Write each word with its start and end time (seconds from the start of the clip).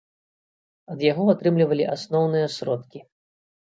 Ад 0.93 0.99
яго 1.11 1.23
атрымлівалі 1.33 1.85
асноўныя 1.95 2.47
сродкі. 2.59 2.99